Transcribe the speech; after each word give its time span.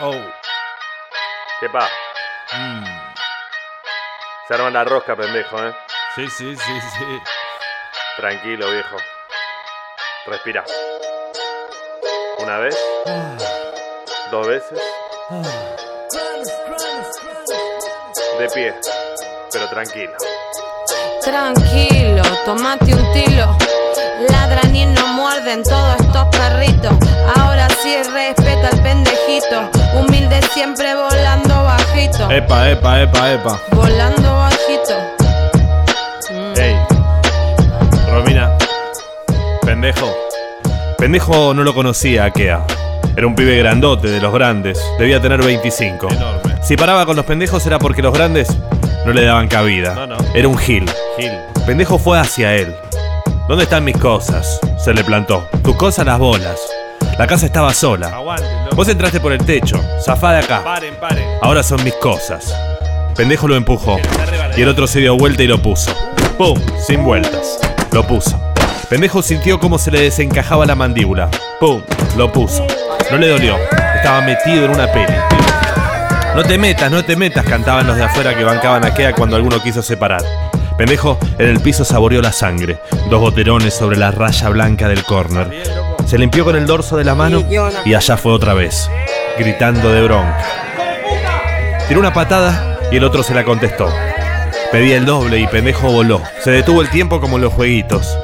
Oh. 0.00 0.14
¿Qué 1.60 1.68
pa? 1.68 1.88
Mm. 2.56 2.84
Se 4.48 4.54
arma 4.54 4.70
la 4.70 4.84
rosca, 4.84 5.14
pendejo, 5.14 5.58
¿eh? 5.64 5.74
Sí, 6.16 6.28
sí, 6.28 6.56
sí, 6.56 6.80
sí. 6.98 7.22
Tranquilo, 8.16 8.70
viejo. 8.70 8.96
Respira. 10.26 10.64
Una 12.38 12.58
vez, 12.58 12.76
Ah, 13.06 13.36
dos 14.30 14.46
veces, 14.48 14.80
ah. 15.30 15.42
de 18.38 18.48
pie, 18.50 18.74
pero 19.52 19.68
tranquilo. 19.68 20.12
Tranquilo, 21.22 22.22
tomate 22.44 22.94
un 22.94 23.12
tilo. 23.12 23.56
Ladran 24.28 24.74
y 24.74 24.86
no 24.86 25.06
muerden 25.08 25.62
todos 25.62 26.00
estos 26.00 26.26
perritos. 26.36 26.92
Ahora 27.36 27.51
sí 27.82 27.96
respeta 27.96 28.68
al 28.68 28.82
pendejito. 28.82 29.70
Humilde 29.94 30.40
siempre 30.52 30.94
volando 30.94 31.64
bajito. 31.64 32.30
Epa, 32.30 32.70
epa, 32.70 33.02
epa, 33.02 33.32
epa. 33.32 33.60
Volando 33.72 34.36
bajito. 34.36 34.94
Mm. 36.30 36.60
Ey. 36.60 36.76
Romina. 38.10 38.56
Pendejo. 39.62 40.14
Pendejo 40.96 41.54
no 41.54 41.64
lo 41.64 41.74
conocía 41.74 42.26
a 42.26 42.30
Kea. 42.30 42.64
Era 43.16 43.26
un 43.26 43.34
pibe 43.34 43.58
grandote, 43.58 44.08
de 44.08 44.20
los 44.20 44.32
grandes. 44.32 44.80
Debía 44.98 45.20
tener 45.20 45.42
25. 45.42 46.08
Enorme. 46.08 46.56
Si 46.62 46.76
paraba 46.76 47.04
con 47.04 47.16
los 47.16 47.24
pendejos 47.24 47.66
era 47.66 47.78
porque 47.78 48.00
los 48.00 48.14
grandes 48.14 48.56
no 49.04 49.12
le 49.12 49.24
daban 49.24 49.48
cabida. 49.48 49.94
No, 49.94 50.06
no. 50.06 50.16
Era 50.34 50.46
un 50.46 50.56
gil. 50.56 50.88
Gil. 51.18 51.32
Pendejo 51.66 51.98
fue 51.98 52.18
hacia 52.18 52.54
él. 52.54 52.74
¿Dónde 53.48 53.64
están 53.64 53.84
mis 53.84 53.96
cosas? 53.98 54.60
Se 54.78 54.94
le 54.94 55.02
plantó. 55.02 55.48
Tus 55.62 55.76
cosas 55.76 56.06
las 56.06 56.18
bolas. 56.18 56.60
La 57.18 57.26
casa 57.26 57.46
estaba 57.46 57.72
sola. 57.74 58.18
Vos 58.74 58.88
entraste 58.88 59.20
por 59.20 59.32
el 59.32 59.44
techo. 59.44 59.82
Zafá 60.04 60.32
de 60.32 60.38
acá. 60.40 60.62
Paren, 60.64 60.94
paren. 60.96 61.24
Ahora 61.42 61.62
son 61.62 61.82
mis 61.84 61.94
cosas. 61.94 62.54
Pendejo 63.16 63.46
lo 63.46 63.54
empujó. 63.54 63.98
Y 64.56 64.62
el 64.62 64.68
otro 64.68 64.86
se 64.86 65.00
dio 65.00 65.16
vuelta 65.16 65.42
y 65.42 65.46
lo 65.46 65.60
puso. 65.60 65.94
¡Pum! 66.38 66.58
Sin 66.84 67.04
vueltas. 67.04 67.60
Lo 67.92 68.06
puso. 68.06 68.40
Pendejo 68.88 69.22
sintió 69.22 69.60
cómo 69.60 69.78
se 69.78 69.90
le 69.90 70.00
desencajaba 70.00 70.66
la 70.66 70.74
mandíbula. 70.74 71.30
¡Pum! 71.60 71.82
Lo 72.16 72.32
puso. 72.32 72.66
No 73.10 73.18
le 73.18 73.28
dolió. 73.28 73.56
Estaba 73.94 74.22
metido 74.22 74.64
en 74.64 74.70
una 74.70 74.90
peli. 74.90 75.14
No 76.34 76.42
te 76.42 76.56
metas, 76.56 76.90
no 76.90 77.04
te 77.04 77.14
metas, 77.14 77.44
cantaban 77.44 77.86
los 77.86 77.96
de 77.96 78.04
afuera 78.04 78.34
que 78.34 78.42
bancaban 78.42 78.86
a 78.86 78.94
Kea 78.94 79.12
cuando 79.12 79.36
alguno 79.36 79.62
quiso 79.62 79.82
separar. 79.82 80.22
Pendejo 80.78 81.18
en 81.38 81.48
el 81.48 81.60
piso 81.60 81.84
saboreó 81.84 82.22
la 82.22 82.32
sangre. 82.32 82.78
Dos 83.10 83.20
boterones 83.20 83.74
sobre 83.74 83.98
la 83.98 84.10
raya 84.10 84.48
blanca 84.48 84.88
del 84.88 85.04
córner. 85.04 85.91
Se 86.06 86.18
limpió 86.18 86.44
con 86.44 86.56
el 86.56 86.66
dorso 86.66 86.96
de 86.96 87.04
la 87.04 87.14
mano 87.14 87.42
y 87.84 87.94
allá 87.94 88.16
fue 88.16 88.32
otra 88.32 88.54
vez, 88.54 88.90
gritando 89.38 89.92
de 89.92 90.02
bronca. 90.02 90.44
Tiró 91.88 92.00
una 92.00 92.12
patada 92.12 92.78
y 92.90 92.96
el 92.96 93.04
otro 93.04 93.22
se 93.22 93.34
la 93.34 93.44
contestó. 93.44 93.88
Pedía 94.70 94.96
el 94.96 95.04
doble 95.04 95.38
y 95.38 95.46
pendejo 95.46 95.90
voló. 95.90 96.20
Se 96.42 96.50
detuvo 96.50 96.82
el 96.82 96.90
tiempo 96.90 97.20
como 97.20 97.36
en 97.36 97.42
los 97.42 97.52
jueguitos. 97.52 98.18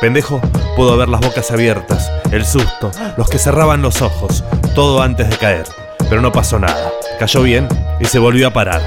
Pendejo 0.00 0.40
pudo 0.76 0.96
ver 0.96 1.08
las 1.08 1.20
bocas 1.20 1.50
abiertas, 1.50 2.12
el 2.30 2.44
susto, 2.44 2.92
los 3.16 3.28
que 3.28 3.38
cerraban 3.38 3.82
los 3.82 4.00
ojos, 4.00 4.44
todo 4.74 5.02
antes 5.02 5.28
de 5.28 5.36
caer. 5.36 5.64
Pero 6.08 6.20
no 6.20 6.30
pasó 6.30 6.58
nada. 6.58 6.92
Cayó 7.18 7.42
bien 7.42 7.68
y 7.98 8.04
se 8.04 8.18
volvió 8.18 8.46
a 8.46 8.52
parar. 8.52 8.80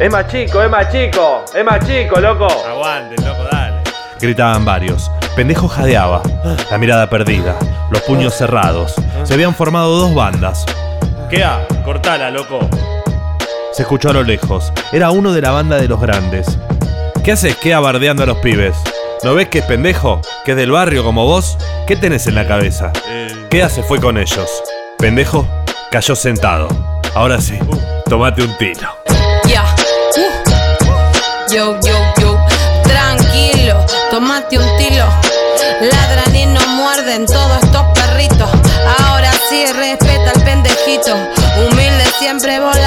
Es 0.00 0.10
más 0.10 0.26
chico, 0.26 0.60
es 0.60 0.70
más 0.70 0.90
chico, 0.90 1.44
es 1.54 1.64
más 1.64 1.86
chico, 1.86 2.20
loco. 2.20 2.48
Aguante, 2.66 3.14
loco, 3.22 3.44
dale. 3.50 3.73
Gritaban 4.20 4.64
varios. 4.64 5.10
Pendejo 5.36 5.68
jadeaba, 5.68 6.22
la 6.70 6.78
mirada 6.78 7.10
perdida, 7.10 7.56
los 7.90 8.02
puños 8.02 8.34
cerrados. 8.34 8.94
Se 9.24 9.34
habían 9.34 9.54
formado 9.54 9.96
dos 9.96 10.14
bandas. 10.14 10.64
Quea, 11.28 11.66
cortala, 11.84 12.30
loco. 12.30 12.60
Se 13.72 13.82
escuchó 13.82 14.10
a 14.10 14.12
lo 14.12 14.22
lejos. 14.22 14.72
Era 14.92 15.10
uno 15.10 15.32
de 15.32 15.42
la 15.42 15.50
banda 15.50 15.76
de 15.76 15.88
los 15.88 16.00
grandes. 16.00 16.58
¿Qué 17.24 17.32
haces 17.32 17.56
que 17.56 17.74
abardeando 17.74 18.22
a 18.22 18.26
los 18.26 18.38
pibes? 18.38 18.76
¿No 19.24 19.34
ves 19.34 19.48
que 19.48 19.58
es 19.60 19.64
pendejo? 19.64 20.20
¿Que 20.44 20.52
es 20.52 20.56
del 20.56 20.70
barrio 20.70 21.02
como 21.02 21.24
vos? 21.24 21.58
¿Qué 21.86 21.96
tenés 21.96 22.26
en 22.26 22.34
la 22.34 22.46
cabeza? 22.46 22.92
¿Qué 23.50 23.62
hace 23.62 23.82
fue 23.82 23.98
con 24.00 24.18
ellos? 24.18 24.62
Pendejo 24.98 25.46
cayó 25.90 26.14
sentado. 26.14 26.68
Ahora 27.14 27.40
sí, 27.40 27.58
tomate 28.08 28.42
un 28.42 28.56
tiro. 28.58 29.03
Ladran 34.96 36.36
y 36.36 36.46
no 36.46 36.60
muerden 36.68 37.26
todos 37.26 37.62
estos 37.64 37.82
perritos. 37.94 38.48
Ahora 39.00 39.32
sí 39.48 39.66
respeta 39.72 40.30
al 40.34 40.44
pendejito. 40.44 41.16
Humilde 41.56 42.04
siempre 42.18 42.60
volando 42.60 42.83